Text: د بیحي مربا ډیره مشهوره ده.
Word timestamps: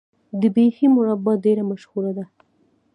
د 0.41 0.43
بیحي 0.55 0.87
مربا 0.95 1.33
ډیره 1.45 1.63
مشهوره 1.71 2.11
ده. 2.17 2.25